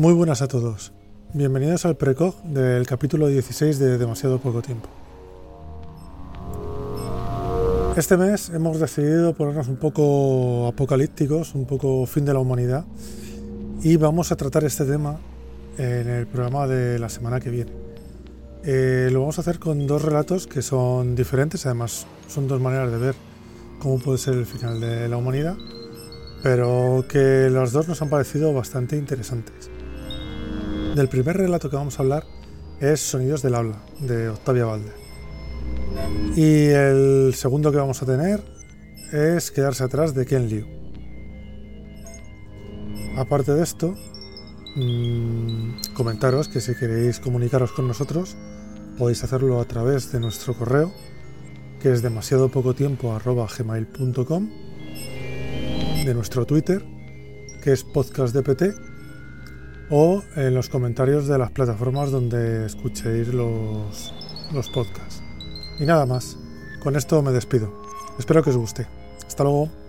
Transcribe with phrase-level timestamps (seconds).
[0.00, 0.94] Muy buenas a todos.
[1.34, 4.88] Bienvenidos al precog del capítulo 16 de Demasiado poco tiempo.
[7.98, 12.86] Este mes hemos decidido ponernos un poco apocalípticos, un poco fin de la humanidad,
[13.82, 15.20] y vamos a tratar este tema
[15.76, 17.72] en el programa de la semana que viene.
[18.64, 22.90] Eh, lo vamos a hacer con dos relatos que son diferentes, además son dos maneras
[22.90, 23.14] de ver
[23.80, 25.58] cómo puede ser el final de la humanidad,
[26.42, 29.68] pero que los dos nos han parecido bastante interesantes.
[30.94, 32.24] Del primer relato que vamos a hablar
[32.80, 34.92] es Sonidos del Habla, de Octavia Valde.
[36.34, 38.42] Y el segundo que vamos a tener
[39.12, 40.66] es Quedarse atrás de Ken Liu.
[43.16, 43.94] Aparte de esto,
[44.74, 48.36] mmm, comentaros que si queréis comunicaros con nosotros,
[48.98, 50.92] podéis hacerlo a través de nuestro correo,
[51.80, 54.50] que es demasiado poco tiempo gmail.com,
[56.04, 56.84] de nuestro Twitter,
[57.62, 58.99] que es podcastdpt,
[59.90, 64.14] o en los comentarios de las plataformas donde escuchéis los,
[64.52, 65.22] los podcasts.
[65.78, 66.38] Y nada más,
[66.82, 67.82] con esto me despido.
[68.18, 68.86] Espero que os guste.
[69.26, 69.79] Hasta luego.